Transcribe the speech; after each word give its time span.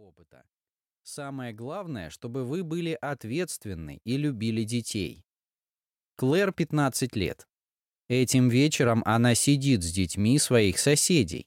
опыта. 0.00 0.44
Самое 1.02 1.52
главное, 1.52 2.10
чтобы 2.10 2.44
вы 2.44 2.62
были 2.64 2.96
ответственны 3.00 4.00
и 4.04 4.16
любили 4.16 4.64
детей. 4.64 5.24
Клэр 6.16 6.52
15 6.52 7.16
лет. 7.16 7.46
Этим 8.08 8.48
вечером 8.48 9.02
она 9.06 9.34
сидит 9.34 9.82
с 9.82 9.92
детьми 9.92 10.38
своих 10.38 10.78
соседей. 10.78 11.46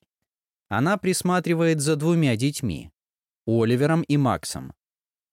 Она 0.69 0.97
присматривает 0.97 1.81
за 1.81 1.95
двумя 1.95 2.35
детьми, 2.35 2.91
Оливером 3.45 4.01
и 4.03 4.17
Максом. 4.17 4.73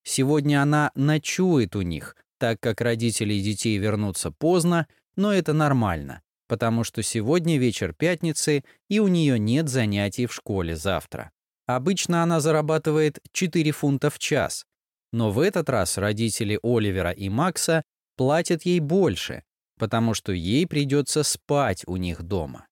Сегодня 0.03 0.61
она 0.61 0.91
ночует 0.95 1.75
у 1.75 1.81
них, 1.81 2.15
так 2.37 2.59
как 2.59 2.81
родители 2.81 3.39
детей 3.39 3.77
вернутся 3.77 4.31
поздно, 4.31 4.87
но 5.15 5.31
это 5.31 5.53
нормально, 5.53 6.21
потому 6.47 6.83
что 6.83 7.01
сегодня 7.01 7.57
вечер 7.57 7.93
пятницы, 7.93 8.63
и 8.89 8.99
у 8.99 9.07
нее 9.07 9.39
нет 9.39 9.69
занятий 9.69 10.25
в 10.25 10.33
школе 10.33 10.75
завтра. 10.75 11.31
Обычно 11.65 12.23
она 12.23 12.39
зарабатывает 12.39 13.19
4 13.31 13.71
фунта 13.71 14.09
в 14.09 14.19
час, 14.19 14.65
но 15.11 15.31
в 15.31 15.39
этот 15.39 15.69
раз 15.69 15.97
родители 15.97 16.59
Оливера 16.63 17.11
и 17.11 17.29
Макса 17.29 17.83
платят 18.15 18.63
ей 18.63 18.79
больше, 18.79 19.43
потому 19.77 20.13
что 20.13 20.31
ей 20.31 20.67
придется 20.67 21.23
спать 21.23 21.83
у 21.87 21.97
них 21.97 22.23
дома. 22.23 22.67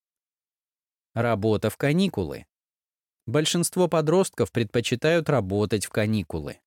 Работа 1.13 1.69
в 1.69 1.77
каникулы. 1.77 2.45
Большинство 3.25 3.87
подростков 3.87 4.51
предпочитают 4.51 5.29
работать 5.29 5.85
в 5.85 5.89
каникулы. 5.89 6.59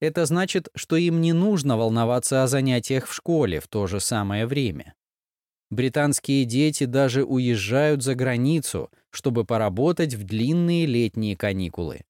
Это 0.00 0.24
значит, 0.24 0.68
что 0.74 0.96
им 0.96 1.20
не 1.20 1.32
нужно 1.32 1.76
волноваться 1.76 2.42
о 2.42 2.46
занятиях 2.46 3.06
в 3.06 3.12
школе 3.12 3.60
в 3.60 3.68
то 3.68 3.86
же 3.86 4.00
самое 4.00 4.46
время. 4.46 4.94
Британские 5.70 6.46
дети 6.46 6.84
даже 6.84 7.22
уезжают 7.22 8.02
за 8.02 8.14
границу, 8.14 8.90
чтобы 9.10 9.44
поработать 9.44 10.14
в 10.14 10.24
длинные 10.24 10.86
летние 10.86 11.36
каникулы. 11.36 12.02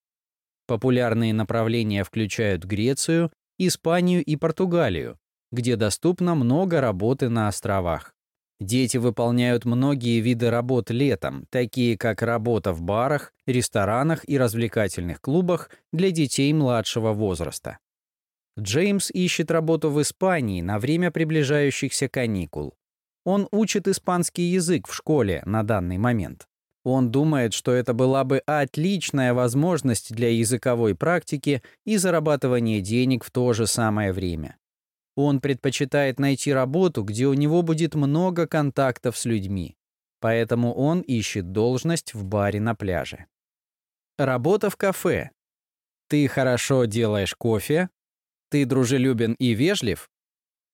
Популярные 0.67 1.35
направления 1.35 2.05
включают 2.05 2.65
Грецию, 2.65 3.31
Испанию 3.59 4.25
и 4.25 4.37
Португалию, 4.37 5.19
где 5.53 5.77
доступно 5.77 6.35
много 6.35 6.81
работы 6.81 7.29
на 7.29 7.49
островах. 7.49 8.15
Дети 8.61 8.99
выполняют 8.99 9.65
многие 9.65 10.21
виды 10.21 10.51
работ 10.51 10.91
летом, 10.91 11.47
такие 11.49 11.97
как 11.97 12.21
работа 12.21 12.75
в 12.75 12.83
барах, 12.83 13.33
ресторанах 13.47 14.29
и 14.29 14.39
развлекательных 14.39 15.23
клубах 15.23 15.71
для 15.93 16.11
детей 16.11 16.53
младшего 16.53 17.15
возраста. 17.15 17.79
Джеймс 18.59 19.11
ищет 19.11 19.51
работу 19.51 19.91
в 19.91 20.01
Испании 20.03 20.61
на 20.61 20.79
время 20.79 21.11
приближающихся 21.11 22.09
каникул. 22.11 22.75
Он 23.25 23.49
учит 23.51 23.89
испанский 23.89 24.43
язык 24.43 24.87
в 24.87 24.95
школе 24.95 25.43
на 25.47 25.63
данный 25.63 25.97
момент. 25.97 26.47
Он 26.85 27.11
думает, 27.11 27.53
что 27.53 27.73
это 27.73 27.93
была 27.93 28.25
бы 28.25 28.39
отличная 28.47 29.35
возможность 29.35 30.15
для 30.15 30.31
языковой 30.31 30.95
практики 30.95 31.63
и 31.85 31.97
зарабатывания 31.99 32.81
денег 32.81 33.25
в 33.25 33.31
то 33.31 33.53
же 33.53 33.67
самое 33.67 34.13
время. 34.13 34.57
Он 35.17 35.41
предпочитает 35.41 36.19
найти 36.19 36.53
работу, 36.53 37.03
где 37.03 37.27
у 37.27 37.35
него 37.35 37.63
будет 37.63 37.95
много 37.95 38.47
контактов 38.47 39.19
с 39.19 39.27
людьми. 39.27 39.77
Поэтому 40.21 40.73
он 40.75 41.01
ищет 41.01 41.53
должность 41.53 42.15
в 42.15 42.25
баре 42.25 42.61
на 42.61 42.75
пляже. 42.75 43.27
Работа 44.19 44.71
в 44.71 44.77
кафе. 44.77 45.31
Ты 46.09 46.29
хорошо 46.29 46.85
делаешь 46.85 47.35
кофе? 47.35 47.89
Ты 48.51 48.65
дружелюбен 48.65 49.35
и 49.35 49.53
вежлив? 49.55 50.11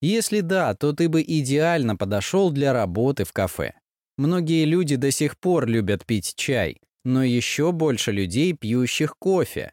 Если 0.00 0.40
да, 0.40 0.74
то 0.74 0.92
ты 0.92 1.08
бы 1.08 1.22
идеально 1.22 1.96
подошел 1.96 2.50
для 2.50 2.72
работы 2.72 3.24
в 3.24 3.32
кафе. 3.32 3.74
Многие 4.16 4.64
люди 4.64 4.96
до 4.96 5.10
сих 5.10 5.38
пор 5.38 5.66
любят 5.66 6.06
пить 6.06 6.34
чай, 6.36 6.80
но 7.04 7.22
еще 7.22 7.72
больше 7.72 8.12
людей, 8.12 8.54
пьющих 8.54 9.16
кофе. 9.18 9.72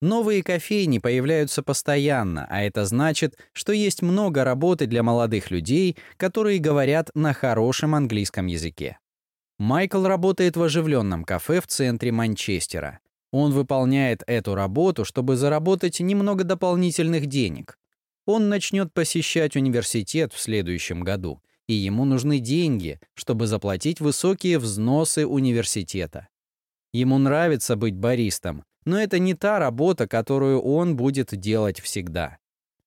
Новые 0.00 0.42
кофейни 0.42 0.98
появляются 0.98 1.62
постоянно, 1.62 2.46
а 2.48 2.62
это 2.62 2.84
значит, 2.84 3.38
что 3.52 3.72
есть 3.72 4.02
много 4.02 4.44
работы 4.44 4.86
для 4.86 5.02
молодых 5.02 5.50
людей, 5.50 5.96
которые 6.16 6.58
говорят 6.58 7.10
на 7.14 7.32
хорошем 7.32 7.94
английском 7.94 8.46
языке. 8.46 8.98
Майкл 9.58 10.04
работает 10.04 10.56
в 10.56 10.62
оживленном 10.62 11.24
кафе 11.24 11.62
в 11.62 11.66
центре 11.66 12.12
Манчестера. 12.12 13.00
Он 13.32 13.52
выполняет 13.52 14.22
эту 14.26 14.54
работу, 14.54 15.04
чтобы 15.04 15.36
заработать 15.36 15.98
немного 16.00 16.44
дополнительных 16.44 17.26
денег. 17.26 17.78
Он 18.26 18.48
начнет 18.48 18.92
посещать 18.92 19.56
университет 19.56 20.34
в 20.34 20.40
следующем 20.40 21.00
году, 21.00 21.40
и 21.68 21.74
ему 21.74 22.04
нужны 22.04 22.38
деньги, 22.38 23.00
чтобы 23.14 23.46
заплатить 23.46 24.00
высокие 24.00 24.58
взносы 24.58 25.26
университета. 25.26 26.28
Ему 26.92 27.18
нравится 27.18 27.76
быть 27.76 27.96
баристом, 27.96 28.64
но 28.84 28.98
это 28.98 29.18
не 29.18 29.34
та 29.34 29.58
работа, 29.58 30.06
которую 30.06 30.60
он 30.60 30.96
будет 30.96 31.36
делать 31.36 31.80
всегда. 31.80 32.38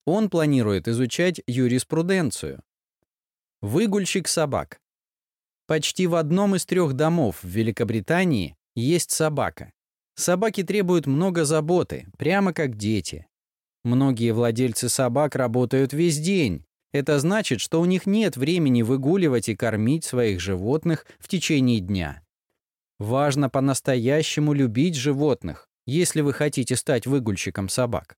Он 0.06 0.30
планирует 0.30 0.88
изучать 0.88 1.42
юриспруденцию. 1.46 2.64
Выгульщик 3.62 4.28
собак. 4.28 4.80
Почти 5.68 6.08
в 6.08 6.16
одном 6.16 6.56
из 6.56 6.66
трех 6.66 6.94
домов 6.94 7.44
в 7.44 7.48
Великобритании 7.48 8.56
есть 8.76 9.12
собака. 9.12 9.72
Собаки 10.16 10.64
требуют 10.64 11.06
много 11.06 11.46
заботы, 11.46 12.08
прямо 12.18 12.54
как 12.54 12.76
дети. 12.76 13.28
Многие 13.84 14.32
владельцы 14.32 14.90
собак 14.90 15.36
работают 15.36 15.94
весь 15.94 16.20
день. 16.20 16.66
Это 16.92 17.20
значит, 17.20 17.62
что 17.62 17.82
у 17.82 17.86
них 17.86 18.06
нет 18.06 18.36
времени 18.36 18.82
выгуливать 18.82 19.50
и 19.50 19.56
кормить 19.56 20.06
своих 20.06 20.40
животных 20.40 21.06
в 21.20 21.28
течение 21.28 21.80
дня. 21.80 22.24
Важно 22.98 23.50
по-настоящему 23.50 24.54
любить 24.54 24.96
животных, 24.96 25.70
если 25.86 26.22
вы 26.22 26.34
хотите 26.34 26.76
стать 26.76 27.06
выгульщиком 27.06 27.70
собак. 27.70 28.18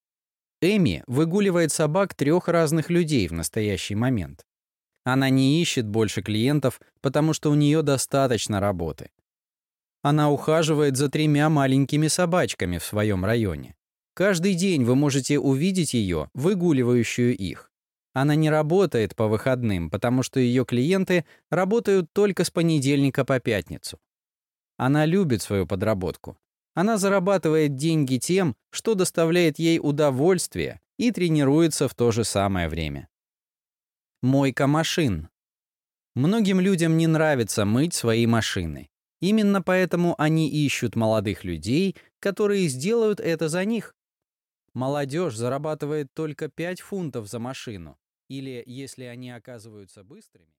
Эми 0.61 1.03
выгуливает 1.07 1.71
собак 1.71 2.13
трех 2.13 2.47
разных 2.47 2.89
людей 2.89 3.27
в 3.27 3.33
настоящий 3.33 3.95
момент. 3.95 4.45
Она 5.03 5.29
не 5.29 5.61
ищет 5.61 5.87
больше 5.87 6.21
клиентов, 6.21 6.79
потому 7.01 7.33
что 7.33 7.49
у 7.49 7.55
нее 7.55 7.81
достаточно 7.81 8.59
работы. 8.59 9.09
Она 10.03 10.31
ухаживает 10.31 10.97
за 10.97 11.09
тремя 11.09 11.49
маленькими 11.49 12.07
собачками 12.07 12.77
в 12.77 12.83
своем 12.83 13.25
районе. 13.25 13.75
Каждый 14.13 14.53
день 14.53 14.83
вы 14.83 14.95
можете 14.95 15.39
увидеть 15.39 15.93
ее, 15.93 16.29
выгуливающую 16.33 17.35
их. 17.35 17.70
Она 18.13 18.35
не 18.35 18.49
работает 18.49 19.16
по 19.16 19.27
выходным, 19.27 19.89
потому 19.89 20.22
что 20.23 20.39
ее 20.39 20.66
клиенты 20.66 21.25
работают 21.49 22.11
только 22.11 22.44
с 22.44 22.51
понедельника 22.51 23.23
по 23.23 23.39
пятницу. 23.39 23.99
Она 24.77 25.05
любит 25.05 25.41
свою 25.41 25.66
подработку. 25.66 26.38
Она 26.73 26.97
зарабатывает 26.97 27.75
деньги 27.75 28.17
тем, 28.17 28.55
что 28.69 28.95
доставляет 28.95 29.59
ей 29.59 29.79
удовольствие 29.79 30.81
и 30.97 31.11
тренируется 31.11 31.88
в 31.88 31.95
то 31.95 32.11
же 32.11 32.23
самое 32.23 32.67
время. 32.67 33.07
Мойка 34.22 34.67
машин. 34.67 35.29
Многим 36.16 36.59
людям 36.59 36.97
не 36.97 37.07
нравится 37.07 37.66
мыть 37.66 37.93
свои 37.93 38.28
машины. 38.28 38.89
Именно 39.22 39.61
поэтому 39.61 40.16
они 40.17 40.49
ищут 40.49 40.95
молодых 40.95 41.43
людей, 41.43 41.95
которые 42.19 42.67
сделают 42.67 43.19
это 43.19 43.49
за 43.49 43.66
них. 43.66 43.95
Молодежь 44.73 45.35
зарабатывает 45.35 46.13
только 46.13 46.49
5 46.49 46.81
фунтов 46.81 47.28
за 47.28 47.39
машину, 47.39 47.97
или, 48.31 48.63
если 48.65 49.03
они 49.03 49.29
оказываются 49.29 50.03
быстрыми, 50.05 50.47